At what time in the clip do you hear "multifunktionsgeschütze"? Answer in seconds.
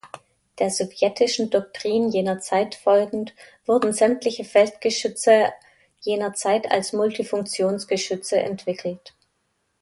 6.91-8.37